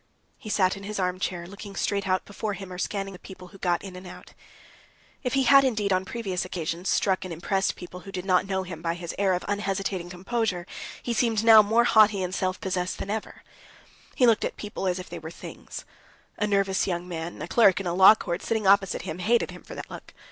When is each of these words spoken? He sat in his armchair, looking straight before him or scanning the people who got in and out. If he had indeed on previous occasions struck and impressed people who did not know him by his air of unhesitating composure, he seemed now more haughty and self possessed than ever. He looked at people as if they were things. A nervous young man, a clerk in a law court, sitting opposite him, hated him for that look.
He 0.39 0.49
sat 0.49 0.75
in 0.75 0.81
his 0.81 0.97
armchair, 0.97 1.45
looking 1.45 1.75
straight 1.75 2.05
before 2.25 2.53
him 2.53 2.73
or 2.73 2.79
scanning 2.79 3.13
the 3.13 3.19
people 3.19 3.49
who 3.49 3.59
got 3.59 3.83
in 3.83 3.95
and 3.95 4.07
out. 4.07 4.33
If 5.21 5.35
he 5.35 5.43
had 5.43 5.63
indeed 5.63 5.93
on 5.93 6.05
previous 6.05 6.43
occasions 6.43 6.89
struck 6.89 7.23
and 7.23 7.31
impressed 7.31 7.75
people 7.75 7.99
who 7.99 8.11
did 8.11 8.25
not 8.25 8.47
know 8.47 8.63
him 8.63 8.81
by 8.81 8.95
his 8.95 9.13
air 9.19 9.33
of 9.35 9.45
unhesitating 9.47 10.09
composure, 10.09 10.65
he 11.03 11.13
seemed 11.13 11.43
now 11.43 11.61
more 11.61 11.83
haughty 11.83 12.23
and 12.23 12.33
self 12.33 12.59
possessed 12.59 12.97
than 12.97 13.11
ever. 13.11 13.43
He 14.15 14.25
looked 14.25 14.43
at 14.43 14.57
people 14.57 14.87
as 14.87 14.97
if 14.97 15.07
they 15.07 15.19
were 15.19 15.29
things. 15.29 15.85
A 16.35 16.47
nervous 16.47 16.87
young 16.87 17.07
man, 17.07 17.39
a 17.39 17.47
clerk 17.47 17.79
in 17.79 17.85
a 17.85 17.93
law 17.93 18.15
court, 18.15 18.41
sitting 18.41 18.65
opposite 18.65 19.03
him, 19.03 19.19
hated 19.19 19.51
him 19.51 19.61
for 19.61 19.75
that 19.75 19.91
look. 19.91 20.15